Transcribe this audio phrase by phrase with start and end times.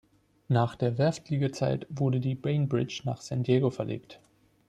[0.47, 4.19] Nach der Werftliegezeit wurde die "Bainbridge" nach San Diego verlegt.